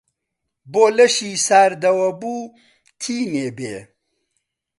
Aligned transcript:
بۆ 0.71 0.83
لەشی 0.97 1.33
ساردەوە 1.45 2.09
بوو 2.19 2.51
تینێ 3.01 3.47
بێ؟ 3.57 3.75